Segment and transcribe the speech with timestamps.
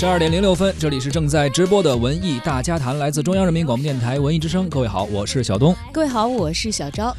[0.00, 4.66] 十二点零六分，这里是正在直播的文艺大家谈，来自中央人民广播电台文艺之声。
[4.70, 5.76] 各位好，我是小东。
[5.92, 7.14] 各位好，我是小昭。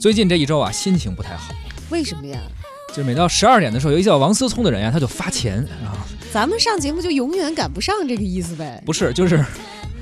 [0.00, 1.54] 最近这一周啊，心情不太好，
[1.90, 2.40] 为什么呀？
[2.88, 5.94] 就是每到十二点的时候，有一叫王思聪的人呀、他就发钱啊，
[6.32, 8.82] 咱们上节目就永远赶不上这个意思呗。
[8.84, 9.40] 不是，就是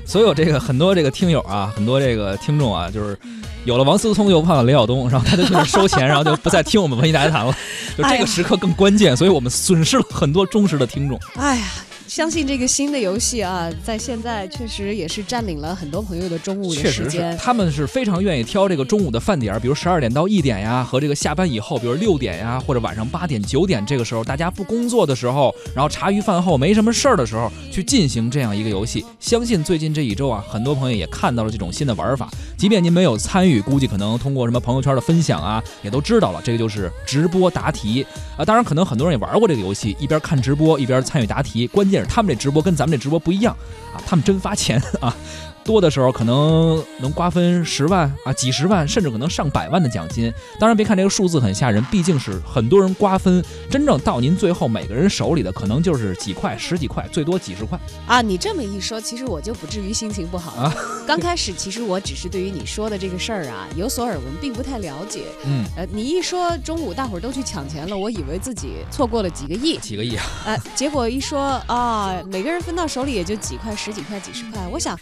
[0.03, 3.15] 所有这个很多这个听友啊，很多这个听众啊，就是
[3.63, 7.55] 有了王思聪又忘了雷晓东，然后他就去那收钱，然后就不再听我们文艺大家谈了。
[7.95, 11.19] 就这个时刻更关键，所以我们损失了很多忠实的听众。
[11.35, 11.65] 哎呀，
[12.13, 17.35] 相信这个新的游戏啊，在现在确实也是占领了很多朋友的中午时间。
[17.39, 29.03] 他们是非常愿意挑这个中午的饭点儿，比如十二点到一点呀，和这个下班以后，比如六点呀，或者晚上八点、九点这个时候，大家不工作的时候，然后茶余饭后没什么事儿的时候，去进行这样一个游戏。
[29.19, 38.05] 相信最近这一周啊，很多朋友也看到了这种新的玩法，即便您没有参与，估计可能通过什么朋友圈的分享啊，也都知道了，这个就是直播答题
[38.37, 38.45] 啊。
[38.45, 41.65] 当然，可能很多人也玩过这个游戏，一边看直播一边参与答题。
[41.65, 43.55] 关键是他们这直播跟咱们这直播不一样
[43.93, 45.15] 啊，他们真发钱啊。
[45.63, 50.31] 多的时候可能能瓜分十万啊、几十万，甚至可能上百万的奖金。
[50.59, 57.79] 当然，别看这个数字很吓人，毕竟是很多人瓜分，真正到您最后每个人手里的可能就是几块、十几块，最多几十块。
[58.05, 60.63] 啊，你这么一说，其实我就不至于心情不好了。
[60.63, 65.23] 啊刚开始其实我只是对于你说的这个事儿啊 有所耳闻，并不太了解。
[65.45, 69.77] 嗯，呃，你一说中午大伙儿都去抢钱了，我以为自己错过了几个亿。
[69.79, 70.23] 几个亿啊！
[70.45, 74.65] 呃，结果一说啊，每个人分到手里也就几块、十几块、几十块。
[74.71, 74.97] 我想，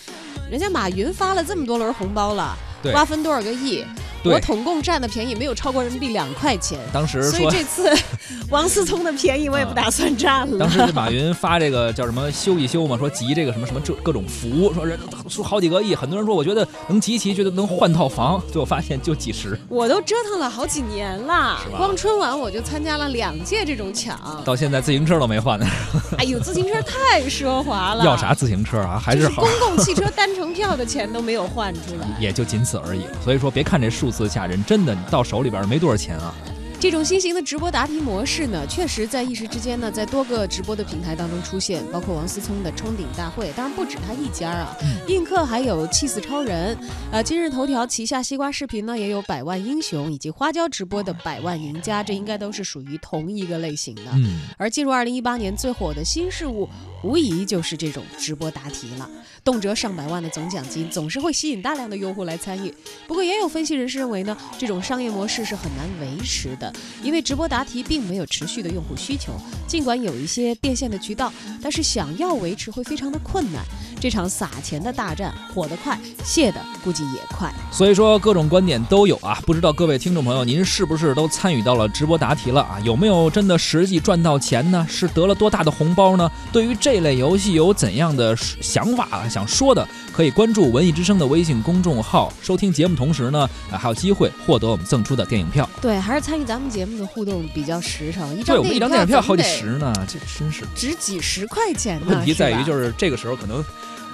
[0.52, 3.86] 人家马云发了这么多轮红包了，对瓜分多少个亿？
[4.24, 6.80] 对我统共占的便宜没有超过人民币两块钱。
[6.94, 7.92] 当时所以说，这次
[8.50, 10.60] 王思聪的便宜我也不打算占了。
[10.60, 19.58] 当时这马云发这个叫什么修一修嘛，说集这个什么什么这各种福，说人说好几个亿，很多人说我觉得能集齐，觉得能换套房，最后发现就几十。
[19.70, 24.42] 我都折腾了好几年了，光春晚我就参加了两届这种抢。
[24.46, 25.66] 到现在自行车都没换呢，
[26.18, 28.34] 哎呦，自行车太奢华了，要啥？
[28.34, 29.00] 自行车啊？
[29.00, 29.48] 还好就是公。
[29.62, 32.08] 共汽车单程票的钱都没有换出来。
[32.20, 33.12] 也就仅此而已了。
[33.24, 36.34] 所以说，别看这数吓人，真的你到手里边没多少钱啊。
[36.82, 44.76] 这种新型的直播答题模式呢，确实在一时之间呢，在多个直播的平台当中出现，包括王思聪的冲顶大会，当然不止他一家啊，
[45.08, 46.76] 映客还有气死超人，
[47.12, 54.10] 呃，今日头条旗下西瓜视频呢也有百万英雄，以及花椒直播的百万赢家，这应该都是属于同一个类型的。
[54.16, 56.68] 嗯，而进入二零一八年最火的新事物，
[57.04, 59.08] 无疑就是这种直播答题了。
[59.44, 62.74] 动辄上百万的总奖金，总是会吸引大量的用户来参与。
[63.08, 66.71] 不过，也有分析人士认为呢，这种商业模式是很难维持的，
[67.04, 69.34] 因为直播答题并没有持续的用户需求。
[69.68, 73.64] 尽管有一些变现的渠道，但是想要维持会非常的困难。
[74.02, 77.54] 这场撒钱的大战，火得快，泄的估计也快。
[77.72, 79.40] 所以说各种观点都有啊。
[79.46, 82.80] 不知道各位听众朋友，您是不是都参与到了直播答题了啊？
[82.84, 84.84] 有没有真的实际赚到钱呢？
[84.90, 86.28] 是得了多大的红包呢？
[86.52, 89.30] 对于这类游戏有怎样的想法啊？
[89.30, 95.70] 想说的，可以关注文艺之声的微信公众号，收听节目同时呢，啊还有机会获得我们赠出的电影票。
[95.80, 98.36] 对，还是参与咱们节目的互动比较实诚。
[98.36, 100.64] 一对，张我们一张电影票好几十呢，这真是。
[100.76, 102.08] 值几十块钱呢。
[102.10, 103.64] 问题在于就是这个时候可能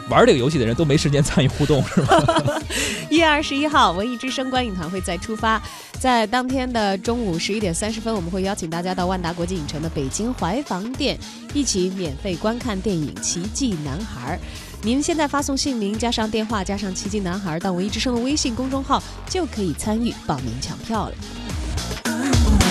[0.09, 2.61] 玩这个游戏的人都没时间参与互动，是吧？
[3.09, 5.61] 一月二十一号，文艺之声观影团会再出发，
[5.99, 11.17] 在当天的中午十一点三十分，我们会邀请大家到万达国际影城的北京怀房店，
[11.53, 14.37] 一起免费观看电影《奇迹男孩》。
[14.83, 22.66] 您现在发送姓名加上电话加上“奇迹男孩”到文艺之声的微信公众号，就可以参与报名抢票了。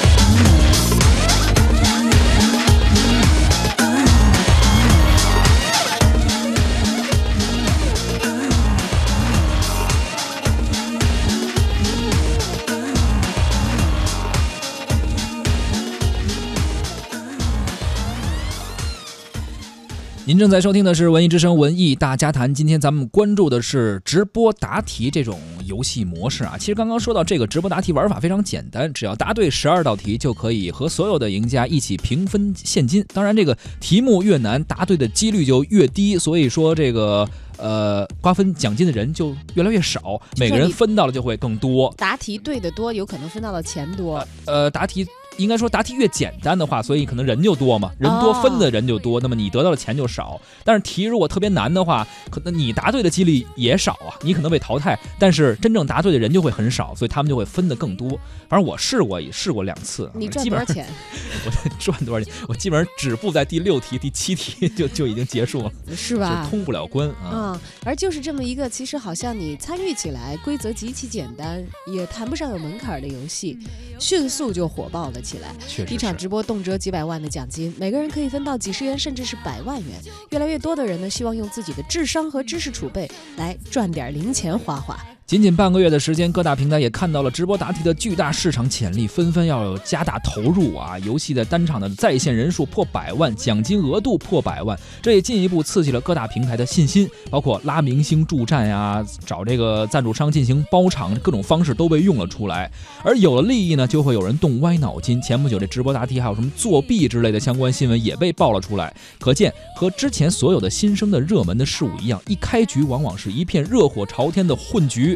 [20.36, 26.58] 您正在收听的是文艺之声文艺大家谈，今天咱们关注的是直播答题这种游戏模式啊。
[26.58, 33.02] 其实刚刚说到这个直播答题玩法非常简单，只要答对十二道题就可以和所有的赢家一起平分现金。
[33.14, 41.90] 当然，这个题目越难，答对的几率就越低，所以说这个呃瓜分奖金的人就越来越少，每个人分到的就会更多。
[41.96, 44.22] 答题对的多，有可能分到的钱多。
[44.44, 45.06] 呃，答题
[45.36, 50.40] 应该说答题越简单的话，所以可能人就多嘛，人多哦分的人就多，那么你得到的钱就少。
[50.64, 58.08] 但是题如果特别难的话，可能你答对的几率也少啊，你可能被淘汰，但是真正答对的人就会很少，所以他们就会分的更多。
[58.48, 60.86] 反正我试过，也试过两次，你赚多少钱？
[61.44, 62.32] 我赚多少钱？
[62.48, 66.50] 我基本上止步在第六题、第七题就就已经结束了， 是吧就？
[66.50, 67.28] 通不了关啊。
[67.28, 73.58] 啊、而就是这么一个，其实好像你参与起来规则极其简单，也谈不上有门槛儿的游戏，
[73.98, 75.84] 迅速就火爆了起起来。
[75.90, 76.16] 一场。
[76.16, 80.00] 直播动辄几百万的奖金，每个人可以分到几十元甚至是百万元。
[80.30, 84.96] 越来越多的人呢，希望用自己的智商和知识储备来赚点零钱花花。
[85.26, 90.96] 仅仅半个月的时间，各大平台也看到了直播答题的巨大市场潜力，纷纷要加大投入啊！
[91.00, 102.70] 游戏的单场的在线人数破百万，奖金额度破百万，这也进一步刺激了各大平台的信心，包括拉明星助战呀、找这个赞助商进行包场，各种方式都被用了出来。
[103.02, 105.20] 而有了利益呢，就会有人动歪脑筋。
[105.20, 115.15] 前不久这直播答题还有什么作弊之类的相关新闻也被爆了出来，可见和之前所有的新生的热门的事物一样，一开局往往是一片热火朝天的混局。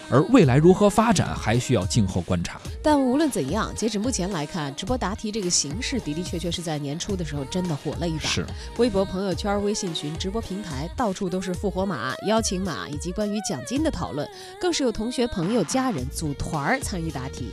[0.11, 2.59] 而未来如何发展，还需要静候观察。
[2.83, 8.27] 但无论怎样，截止目前来看，直播答题这个形式的的确确是在年初的时候真的火了一把。
[8.27, 8.45] 是，
[8.77, 14.27] 微博、朋友圈、微信群、直播平台，到处都是复活码、邀请码以及关于奖金的讨论，
[14.59, 17.51] 更是有同学、朋友、家人组团儿参与答题。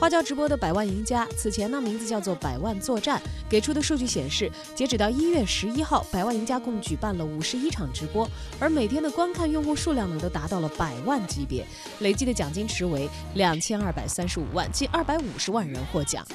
[0.00, 3.20] 花椒直播的百万赢家，此前呢名字叫做百万作战，
[3.50, 8.26] 给出的数据显示，截止到一月十一号，百万赢家共举办了五十一场直播，
[8.58, 11.66] 而每天的观看用户数量呢都达到了百万级别，
[12.00, 16.26] 累计的奖金池为两千二百三十五万，近二百五十万人获奖。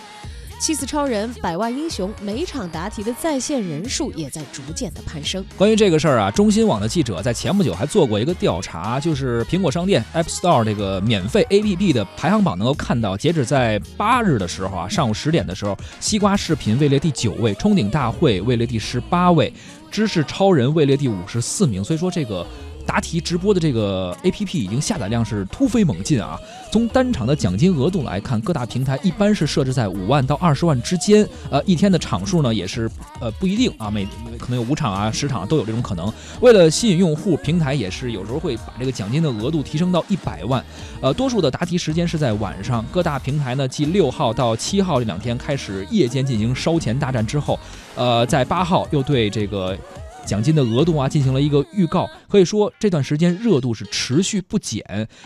[0.58, 5.44] 气死超人、百万英雄，每场答题的在线人数也在逐渐的攀升。
[5.58, 19.52] 关于这个事儿啊，中新网的记者在前不久还做过一个调查，就是苹果商店 App Store 这个免费 APP 的排行榜，能够看到，截止在八日的时候啊，上午十点的时候，西瓜视频位列第九位，冲顶大会位列第十八位，
[19.92, 21.84] 知识超人位列第五十四名。
[21.84, 22.48] 所以说这个。
[22.86, 26.40] 答题直播的这个 A P P 已经下载量是突飞猛进啊！
[26.72, 31.28] 从单场的奖金额度来看，各大平台一般是设置在五万到二十万之间。
[31.50, 32.90] 呃，一天的场数呢也是
[33.20, 34.06] 呃不一定啊，每
[34.38, 36.12] 可能有五场啊、十场都有这种可能。
[36.42, 40.64] 为了吸引用户，平台也是有时候会把这个奖金的额度提升到一百万。
[41.02, 42.86] 呃，多数的答题时间是在晚上。
[42.92, 47.60] 各大平台呢，继六号到七号这两天开始夜间进行烧钱大战之后，
[47.96, 49.78] 呃，在八号又对这个。
[50.26, 54.84] 奖金的额度啊进行了一个预告，可以说这段时间热度是持续不减。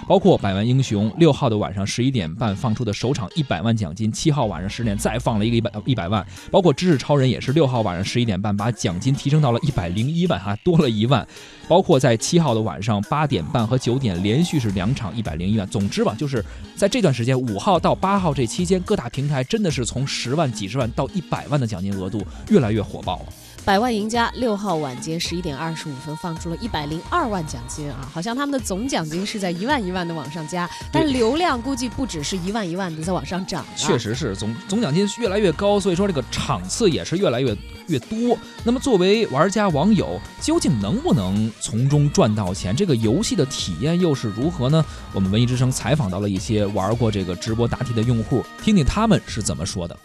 [0.08, 6.26] 包括百万英雄六号的晚上十一点半放出的首场一百万奖金，七号晚上十点再放了一个一百一百万。
[6.52, 11.26] 包括知识超人也是六号晚上十一点半把奖金提升到了一百零一万，哈，多了一万。
[11.68, 15.68] 包括在七号的晚上八点半和九点连续是两场一百零一万。
[15.68, 16.44] 总之吧，就是
[16.76, 23.26] 在这段时间五号到八号这期间，各大平台真的是从十万、几十万到一百万的奖金额度越来越火爆了。
[23.70, 33.64] 百万赢家六号晚间十一点二十五分放出了一百零二万奖金啊，好像他们的总奖金是在一万一万的往上加，但流量估计不只是一万一万的在往上涨。
[33.76, 37.56] 确实是总总奖金越来越高，所以说这个场次也是越来越
[37.86, 38.36] 越多。
[38.64, 42.76] 那么作为玩家网友，究竟能不能从中赚到钱？
[42.76, 44.84] 这个游戏的体验又是如何呢？
[45.14, 49.96] 我们文艺之声采访到了一些玩过这个直播答题的用户，听听他们是怎么说的。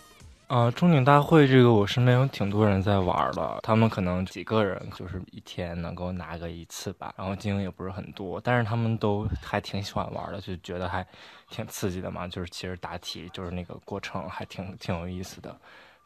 [0.47, 11.05] 啊，中鼎大会这个我身边有挺多人在玩的，他们可能几个人就是一天能够拿个一次吧，然后金额也不是很多，但是他们都还挺喜欢玩的，就觉得还
[11.49, 12.29] 挺刺激的嘛。
[12.29, 15.57] 就是其实答题就是那个过程还挺挺有意思的。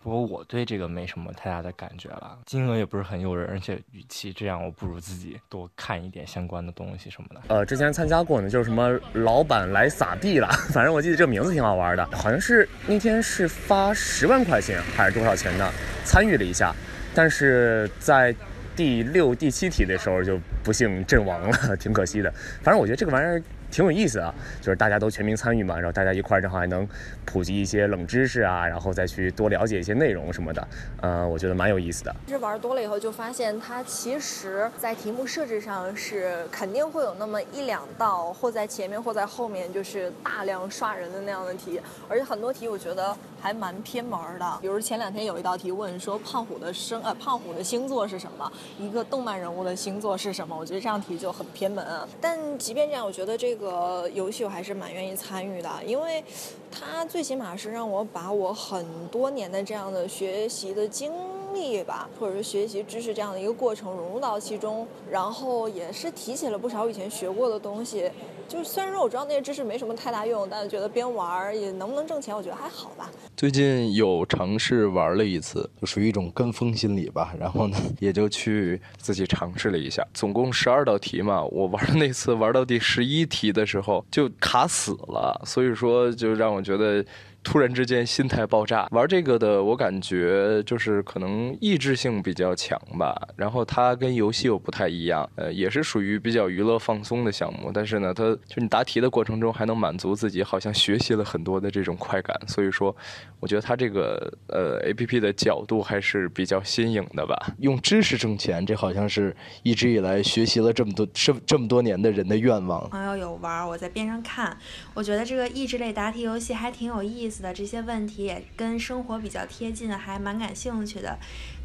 [0.00, 7.40] 不过我对这个没什么太大的感觉了，金额也不是很诱人，而且与其这样，我不如自己多看一点相关的东西什么的。
[7.48, 15.70] 呃，之前参加过呢，就是什么老板来撒币了， 反正我记得这个名字挺好玩的，好像是那天是发十万块钱还是多少钱的，
[16.04, 16.72] 参与了一下，
[17.12, 18.34] 但是在
[18.76, 22.32] 第六、第七题的时候就不幸阵亡了， 挺可惜的。
[22.62, 23.42] 反正我觉得这个玩意儿。
[23.70, 26.88] 挺有意思啊，就是大家都全民参与嘛，然后大家一块儿正好还能
[27.24, 30.68] 普及一些冷知识啊，然后再去多了解一些内容什么的，
[31.02, 32.14] 呃，我觉得蛮有意思的。
[32.26, 44.58] 其实玩多了以后就发现，它其实在题目设置上是肯定会有那么一两道或在前面或在后面就是大量刷人的那样的题，而且很多题我觉得还蛮偏门的。
[44.62, 51.86] 比如前两天有一道题问说胖虎的生呃胖虎的星座是什么，一个动漫人物的星座是什么，我觉得这样题就很偏门。
[52.20, 53.57] 但即便这样，我觉得这个。
[53.58, 56.22] 这个游戏我还是蛮愿意参与的，因为
[56.70, 61.12] 它最起码是让我把我很多年的这样的学习的经
[61.58, 68.10] 历吧，或者是学习知识这样的一个过程融入到其中，然后也是提起了不少以前学过的东西。
[68.46, 73.10] 就虽然说我知道那些知识没什么太大用，但是觉得边玩儿也能不能挣钱，我觉得还好吧。
[73.36, 77.34] 最近有尝试玩了一次，就属于一种跟风心理吧。
[77.38, 80.06] 然后呢， 也就去自己尝试了一下。
[80.14, 87.04] 总共十二道题嘛，我玩的那次玩到第十一题的时候就卡死了，所以说就让我觉得
[87.42, 88.86] 突然之间心态爆炸。
[88.90, 93.16] 玩这个的，我感觉就是可能意志性比较强吧。
[93.36, 97.70] 然后它跟游戏又不太一样，呃，也是属于比较娱乐放松的项目。
[97.72, 102.36] 但是呢，它就你答题的过程中还能满足自己，好像学习了很多的这种快感。
[102.46, 102.94] 所以说，
[103.40, 107.34] 我觉得它这个呃 A P P 的角度还是比较新颖的吧。
[107.60, 112.88] 用知识挣钱，这好像是一直以来学习了这么多这这么多年的人的愿望。
[112.90, 114.56] 朋友有玩，我在边上看，
[114.92, 121.14] 我觉得这个益智类答题游戏还挺有意意思的，这些问题也跟生活比较贴近，还蛮感兴趣的，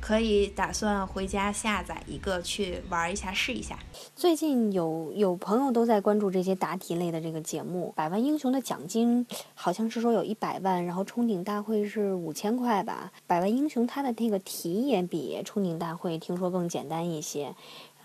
[0.02, 3.80] 可以打算回家下载一个去玩一下试一下。
[4.14, 13.14] 最近有有朋友都在关注这些答题类的这个节目，百万英雄的奖金好像是说有一百万，然后冲顶大会是五千块吧。
[13.26, 17.56] 百万英雄它的那个题也比冲顶大会听说更简单一些。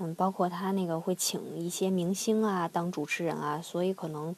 [0.01, 4.33] 嗯，包括他那个会请一些明星啊当主持人啊，所以可能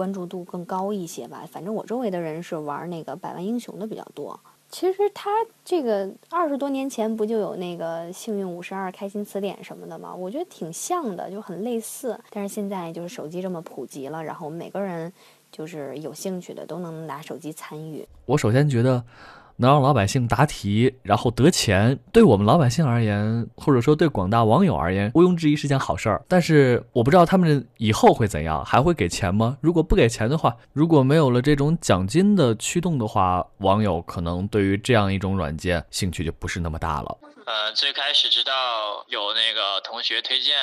[0.00, 1.46] 关注度更高一些吧。
[1.52, 4.40] 反正我周围的人是玩那个百万英雄的比较多。
[4.70, 5.30] 其实他
[5.62, 10.14] 这个二十多年前不就有那个幸运五十二、开心词典什么的吗？
[10.14, 12.18] 我觉得挺像的，就很类似。
[12.30, 15.12] 但是现在就是手机这么普及了，然后每个人
[15.52, 18.08] 就是有兴趣的都能拿手机参与。
[18.24, 19.04] 我首先觉得。
[19.60, 26.24] 能让老百姓答题，然后得钱，对我们老百姓而言，或者说对广大网友而言，毋庸置疑是件好事儿。
[26.26, 29.58] 但是我不知道他们以后会怎样，还会给钱吗？
[29.60, 37.18] 如果不给钱的话，如果没有了这种奖金的驱动的话，网友可能对于这样一种软件兴趣就不是那么大了。
[37.44, 38.52] 呃，最开始知道
[39.08, 40.54] 有那个同学推荐，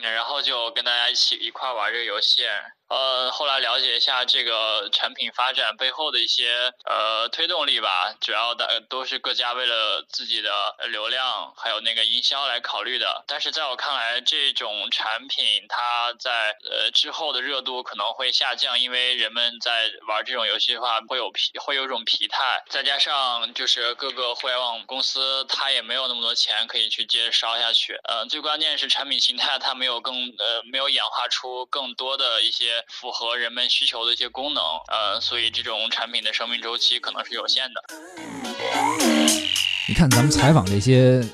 [0.00, 2.42] 然后就跟大家一起一块玩这个游戏。
[2.88, 10.50] 呃，后来了解一下这个产品发展背后的一些呃推动力吧，主要的都是各家为了自己的
[10.88, 13.24] 流量还有那个营销来考虑的。
[13.26, 27.98] 但是在我看来，这种产品它在呃之后的热度可能会下降，因为人们在玩这种游戏的话会有疲，会有种疲态，再加上就是各个互联网公司它也没有那么多钱可以去接着烧下去。
[28.04, 32.75] 呃，最关键是产品形态它没有更呃没有演化出更多的一些。
[32.88, 37.82] 符合人们需求的一些功能，呃，所以这种产品的生命周期可能是有限的。
[39.88, 41.24] 你看咱们采访这些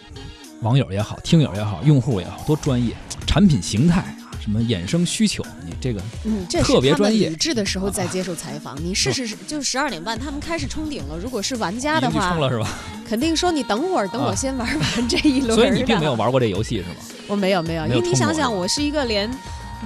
[0.60, 2.94] 网友也好，听友也好，用户也好多专业，
[3.26, 7.30] 产品形态啊，什么衍生需求，你这个嗯，这特别专业。
[7.30, 11.16] 理智的时候再接受采访，你试试，就十二点半他们开始冲顶了。
[11.16, 12.68] 如果是玩家的话，冲了是吧？
[13.08, 15.54] 肯定说你等会儿，等我先玩完这一轮。
[15.54, 16.96] 所以你并没有玩过这游戏是吗？
[17.28, 19.30] 我没有没有，因为你想想，我是一个连。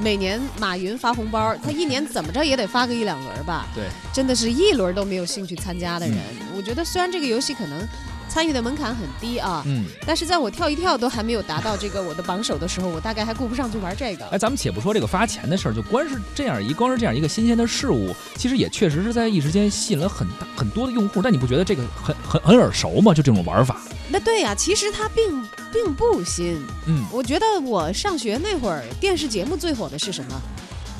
[0.01, 3.67] 每年马云发红包，他一年怎么着也得发个一两轮吧？
[3.75, 6.19] 对，真的是一轮都没有兴趣参加的人。
[6.55, 7.87] 我觉得虽然这个游戏可能
[8.37, 14.27] 参与的门槛很低啊，嗯，但是在我跳一跳都还没有达到这个我的榜首的时候，我大概还顾不上去玩这个。
[14.27, 21.23] 哎，咱们且不说这个发钱的事儿，就光是这样一光是这样一个新鲜的事物，其实也确实是在一时间吸引了很大很多的用户。
[21.23, 23.15] 但你不觉得这个很很很耳熟吗？
[23.15, 23.81] 就这种玩法？
[24.11, 26.63] 那对呀，其实它并并不新。
[26.85, 30.43] 嗯，我觉得我上学那会儿电视节目最火的是什么？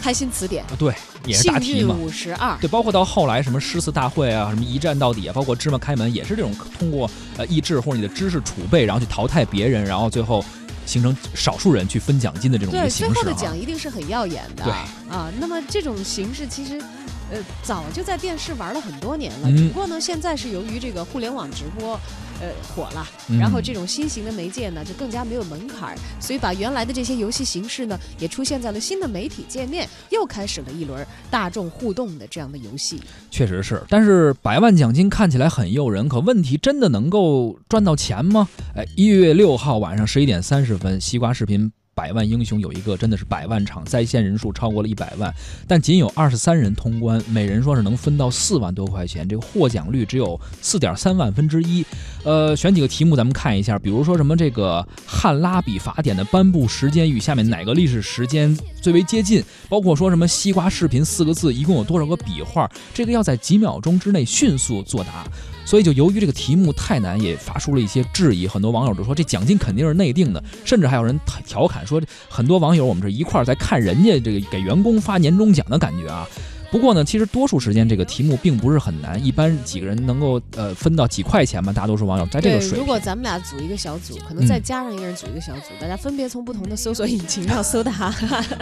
[0.01, 0.65] 开心词典。
[0.65, 1.95] 啊对，也是答题嘛。
[1.95, 2.57] 五十二。
[2.61, 10.45] 对，包括到后来什么诗词大会啊，什么一站到底啊，包括芝麻开门，也是这种通过呃意志或者你的知识储备，然后去淘汰别人，然后最后
[10.85, 12.99] 形成少数人去分奖金的这种形式。
[12.99, 14.65] 对，最后的奖一定是很耀眼的。
[14.65, 14.73] 对。
[15.15, 16.81] 啊，那么这种形式其实。
[17.31, 21.99] 呃，早就在电视玩了很多年了，只不过呢，现在是由于这个互联网直播，
[22.41, 23.07] 呃，火了，
[23.41, 33.03] 然后这种新型的媒介呢，就更加没有门槛，所以把原来的这些游戏形式呢，也出现在了新的媒体界面，又开始了一轮大众互动的这样的游戏。
[33.31, 38.49] 确实是，但是百万奖金看起来很诱人，可问题真的能够赚到钱吗？
[38.77, 41.73] 哎，一月六号晚上十一点三十分，西瓜视频。
[41.97, 45.35] 百万英雄有一个真的是百万场，在线人数超过了一百万，
[45.67, 51.83] 但仅有二十三人通关，每人说是能分到四万多块钱，这个获奖率只有四点三万分之一。
[52.23, 59.43] 呃，选几个题目咱们看一下，比如说什么这个汉拉比法典的颁布时间与下面哪个历史时间最为接近？
[59.71, 62.71] 包括说什么西瓜视频四个字一共有多少个笔画？
[62.93, 65.27] 这个要在几秒钟之内迅速作答。
[65.67, 68.47] 所以就由于这个题目太难，也发出了一些质疑。
[68.47, 76.27] 很多网友都说这奖金肯定是内定的，甚至还有人调侃说，很多网友我们这一块儿在看人家这个给员工发年终奖的感觉啊。
[76.71, 81.73] 不过呢，其实多数时间这个题目并不是很难，一般几个人能够呃分到几块钱嘛。
[81.73, 88.11] 大多数网友在这个水平如果咱们俩组一个小组，可能再加上一个人组一个小组，大家分别从不同的搜索引擎上搜答，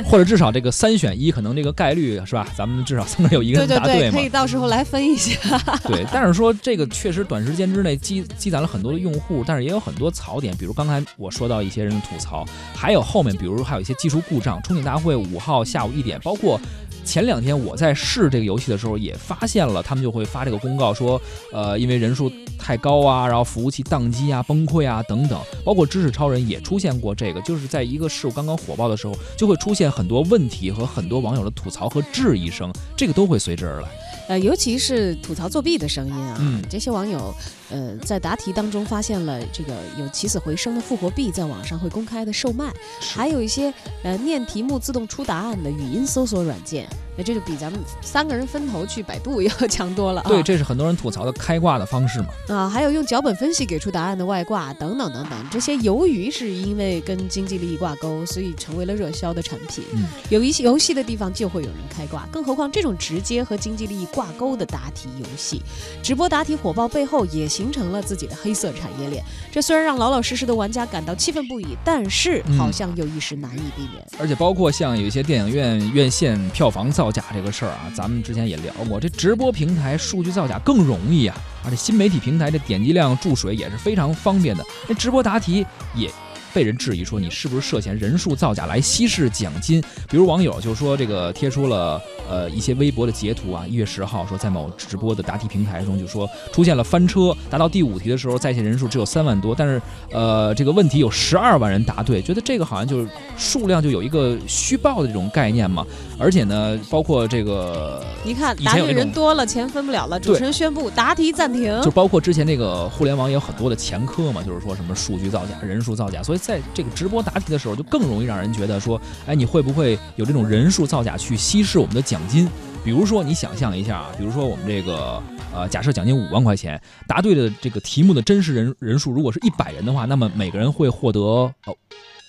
[0.04, 2.46] 或者至少这个三选一，可能这个概率是吧？
[2.56, 5.58] 咱们至少三个有一个 人答对可以到时候来分一下。
[5.84, 12.44] 对，但是说这个确实短时间之内积积攒了很多的用户，但是也有很多槽点，比如刚才我说到一些人的吐槽，
[12.74, 14.62] 还有后面比如还有一些技术故障。
[14.62, 16.60] 冲顶大会五号下午一点，包括。
[17.04, 21.20] 前两天我在试这个游戏的时候，也发现了他们就会发这个公告说，
[21.52, 33.88] 呃，因为人数太高啊，然后服务器宕机啊、崩溃啊等等，包括知识超人也出现过这个，就是在一个事物刚刚火爆的时候，就会出现很多问题和很多网友的吐槽和质疑声，这个都会随之而来。
[34.26, 37.34] 呃，尤其是吐槽作弊的声音啊，嗯这些网友
[37.74, 46.88] 呃在答题当中发现了这个有起死回生的复活币，在网上会公开的售卖，还有一些呃念题目自动出答案的语音搜索软件，
[47.18, 50.28] 那这就比咱们三个人分头去百度要强多了啊。
[50.28, 52.28] 对，这是很多人吐槽的开挂的方式嘛。
[52.48, 59.82] 啊，还有用脚本分析给出答案的外挂等等等等，这些由于是因为跟经济利益挂钩，所以成为了热销的产品。
[59.94, 65.60] 嗯，有一些游戏的地方就会有人开挂，更何况这种直接和经济利益挂钩的答题游戏，
[66.02, 69.22] 直播答题火爆背后也形成了自己的黑色产业链。
[69.52, 74.06] 这虽然让老老实实的玩家感到气愤不已，但是嗯好像又一时难以避免。
[74.18, 84.64] 而且包括像有一些电影院院线票房造假这个事儿啊，咱们之前也聊过，这直播平台数据造假更容易啊，而且新媒体平台的点击量注水也是非常方便的。
[84.88, 86.10] 那直播答题也。
[86.54, 89.82] 被人质疑说你是不是涉嫌人数造假来稀释奖金？
[90.08, 99.82] 比如网友就说这个贴出了呃一些微博的截图啊，一月十号说在某直播的答题平台中就说出现了翻车，答到第五题的时候在线人数只有三万多，但是
[100.12, 105.84] 呃这个问题有十二万人答对，觉得这个好像就是数量就有一个虚报的这种概念嘛，
[106.18, 111.82] 而且呢包括这个你看答对以前有那种人多了，钱分不了了，主持人宣布答题暂停。
[111.82, 122.46] 就包括之前那个互联网也有很多的前科嘛，就是说什么数据造假、人数造假，所以在这个直播答题的时候，就更容易让人觉得说，哎，你会不会有这种人数造假去稀释我们的奖金？
[122.84, 125.22] 比如说，你想象一下啊，比如说我们这个
[125.54, 131.20] 呃，假设奖金五万块钱，答对的这个题目的真实人人数如果是一百人的话，那么每个人会获得
[131.64, 131.74] 呃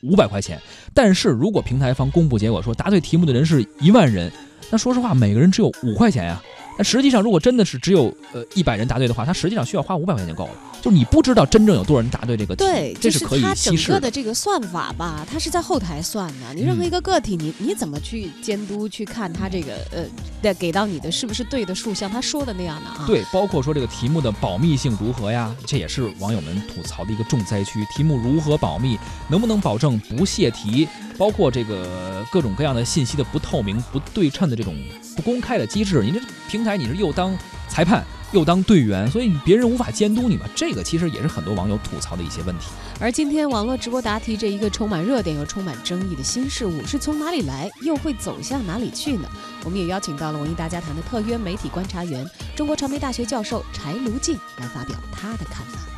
[0.02, 0.62] 五百块钱。
[0.94, 4.32] 但是如果平台方公布结果说答对题目的人是一万人，
[4.72, 6.42] 那说实话，每个人只有五块钱呀。
[6.78, 10.52] 那实际上，如果真的是只有呃一百人答对的话，他实际上需要花五百块钱就够了。
[10.82, 16.54] 就是你不知道真正有多少人答对这个题，对，这是可以它整个的这个算法吧，它是在后台算的。
[16.54, 20.06] 你任何嗯一个个体，你你怎么去监督去看他这个呃
[20.44, 23.06] 的给到你的是不是对的数，像他说的那样的啊？
[23.08, 27.84] 对，包括说这个题目的保密性如何呀，这也是网友们吐槽的一个重灾区。
[27.96, 34.76] 题目如何保密，能不能保证不泄题，包括这个各种各样的信息的不透明、不对称的这种
[35.16, 40.46] 不公开的机制，你这平台你是又当裁判又当队员，所以别人无法监督你嘛。
[40.56, 42.68] 这个其实也是很多网友吐槽的一些问题。
[43.00, 49.30] 而今天网络直播答题这一个充满热点又充满争议的新事物，是从哪里来，又会走向哪里去呢？
[49.64, 55.95] 我们也邀请到了文艺大家谈的特约媒体观察员、中国传媒大学教授柴卢静来发表他的看法。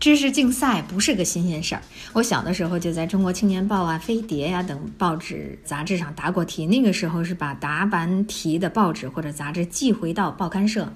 [0.00, 1.82] 知识竞赛不是个新鲜事儿，
[2.12, 6.66] 我小的时候就在中国青年报啊、飞碟呀、等报纸杂志上答过题。
[6.66, 10.92] 那个时候是把答完题的报纸或者杂志寄回到报刊社。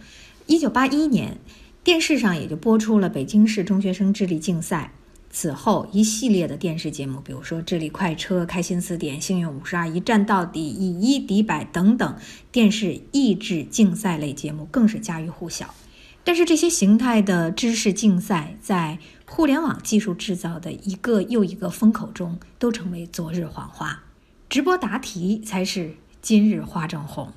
[0.46, 1.36] 一九八一年，
[1.82, 4.92] 电视上也就播出了北京市中学生智力竞赛。
[5.32, 12.16] 此后，一系列的电视节目，比如说《智力快车》《开心词典》《幸运五十二》《一站到底》《以一敌百》等等
[12.52, 15.74] 电视益智竞赛类节目，更是家喻户晓。
[16.24, 24.04] 但是这些形态的知识竞赛，在互联网技术制造的一个又一个风口中，都成为昨日黄花。
[24.48, 27.32] 直播答题才是今日花正红，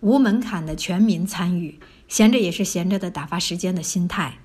[0.00, 4.38] 无门槛的全民参与，闲着也是闲着的打发时间的心态，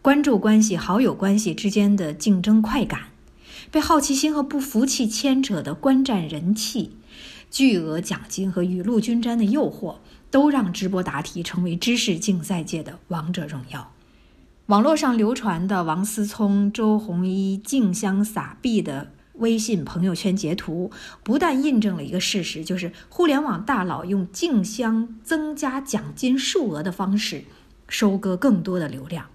[0.00, 3.08] 关注关系、好友关系之间的竞争快感，
[3.72, 6.92] 被好奇心和不服气牵扯的观战人气，
[7.50, 9.96] 巨额奖金和雨露均沾的诱惑。
[10.30, 13.92] 都让直播答题成为知识竞赛界的王者荣耀。
[14.66, 20.90] 网络上流传的王思聪、周鸿祎竞相撒币的微信朋友圈截图，
[21.22, 27.44] 不但印证了一个事实，就是互联网大佬用竞相增加奖金数额的方式，
[27.88, 29.26] 收割更多的流量，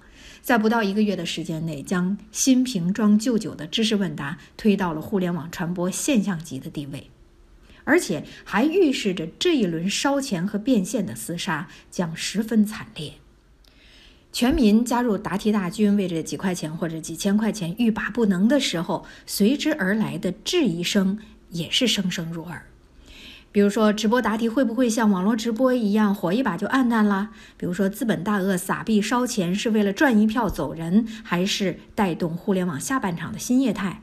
[0.42, 7.11] 在不到一个月的时间内，将新瓶装旧酒的知识问答推到了互联网传播现象级的地位。
[7.92, 13.16] 而且还预示着这一轮烧钱和变现的厮杀将十分惨烈。
[14.32, 22.66] 全民加入答题大军，为这几块钱或者几千块钱欲罢不能的时候，随之而来的质疑声也是声声入耳。
[23.52, 27.32] 比如说，直播答题会不会像网络直播一样火一把就暗淡啦？
[27.58, 34.02] 比如说，资本大鳄撒币烧钱是为了赚一票走人，还是带动互联网下半场的新业态？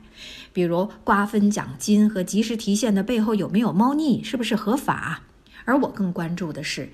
[0.51, 5.21] 比如瓜分奖金和及时提现的背后有没有猫腻，是不是合法？
[5.65, 6.91] 而我更关注的是，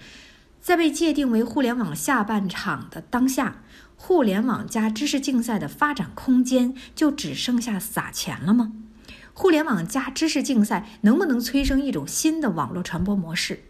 [0.62, 3.64] 在被界定为互联网下半场的当下，
[3.96, 8.74] 互联网加知识竞赛的发展空间就只剩下撒钱了吗？
[9.34, 13.64] 互联网加知识竞赛能不能催生一种新的网络传播模式？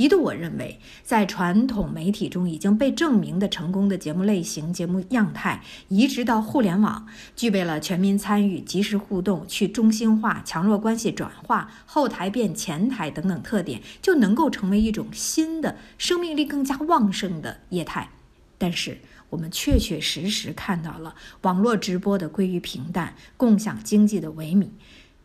[0.00, 18.08] 一度我认为，在传统媒体中已经被证明的成功的节目类型、节目样态，移植到互联网，具备了全民参与、及时互动、去中心化、强弱关系转化、后台变前台等等特点，就能够成为一种新的生命力更加旺盛的业态。
[18.56, 18.96] 但是，
[19.28, 24.68] 我们确确实实看到了网络直播的归于平淡，共享经济的萎靡。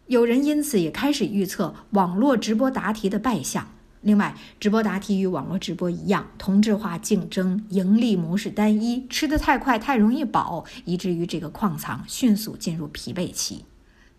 [0.07, 3.69] 有人因此也开始预测网络直播答题的败相。
[4.05, 13.65] 另外，直播答题与网络直播一样，同质化竞争，盈利模式单一，吃得太快，太容易饱，以至于这个矿藏迅速进入疲惫期。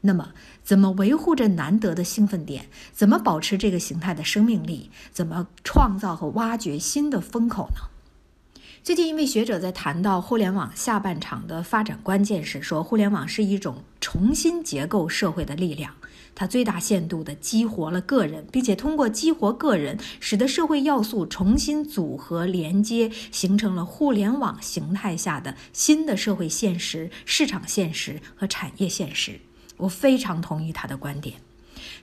[0.01, 0.31] 那么，
[0.65, 2.67] 怎么维护这难得的兴奋点？
[2.93, 4.91] 怎么保持这个形态的生命力？
[5.13, 8.61] 怎么创造和挖掘新的风口呢？
[8.83, 13.85] 最近，一位学者在谈到互联网下半场的发展关键时说，互联网是一种
[14.17, 15.93] 重新结构社会的力量。
[16.35, 29.39] 它最大限度地激活了个人，并且通过激活个人，使得社会要素重新组合连接，形成了互联网形态下的新的社会现实、市场现实和产业现实。
[29.77, 31.46] 我非常同意他的观点。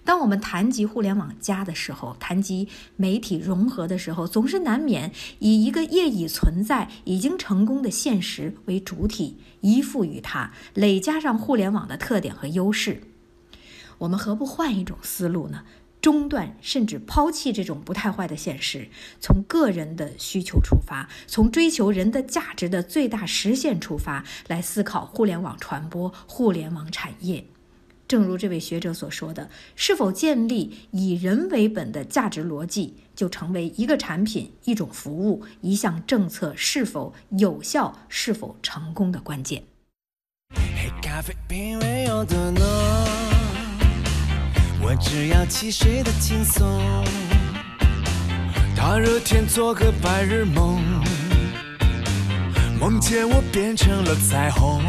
[0.06, 13.02] 当我们谈及互联网加的时候，谈及媒体融合的时候，总是难免以一个业已存在、已经成功的现实为主体，依附于它，累加上互联网的特点和优势。
[14.00, 15.64] 我们何不换一种思路呢？
[16.02, 18.90] 中断甚至抛弃这种不太坏的现实，
[19.22, 27.46] 从个人的需求出发，从追求人的价值的最大实现出发，来思考互联网传播、互联网产业。
[28.14, 39.64] 正如这位学者所说的，是否建立以人为本的价值逻辑，就成为一个产品、一种服务、一项政策是否有效、是否成功的关键。
[44.80, 46.64] 我只要汽水的轻松，
[48.78, 50.80] 大热天做个白日梦，
[52.80, 54.84] 梦见我变成了彩虹。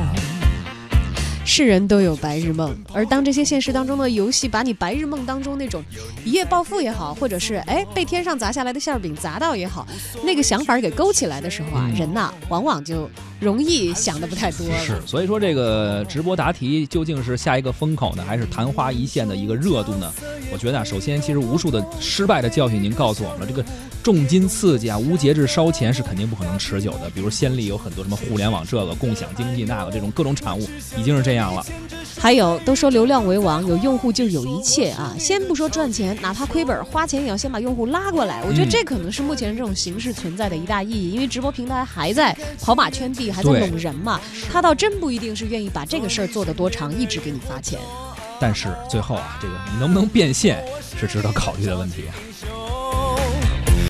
[1.45, 5.83] 是人都有白日梦，而当这些现实当中的游戏把你白日梦当中那种
[6.25, 9.87] 一夜暴富也好，或者是哎被天上砸下来的馅饼砸到也好，
[10.25, 13.09] 那个想法给勾起来的时候啊，人呐往往就
[13.45, 14.67] 容易想的不太多。
[14.85, 20.13] 是，所以说这个直播答题究竟是下一个风口呢，还是昙花一现的一个热度呢？
[20.51, 23.65] 我觉得啊，首先其实无数的失败的教训已经告诉我们了，这个
[24.03, 27.11] 重金刺激啊、无节制烧钱是肯定不可能持久的。
[27.15, 31.65] 比如先例有很多什么互联网这个共享经济那个这种各种产物已经是这样了。
[32.25, 35.15] 还有都说流量为王，有用户就有一切啊。
[35.19, 38.43] 先不说赚钱，哪怕亏本花钱也要先把用户拉过来。
[38.49, 44.19] 我觉得这可能是目前这种形式存在的一大意义，因为直播平台还在跑马圈地，还在拢人嘛，
[44.51, 47.79] 他倒真不一定是愿意把这个事儿做得多长，一直给你发钱。
[48.41, 50.65] 但是最后啊，这个你能不能变现
[50.99, 52.05] 是值得考虑的问题。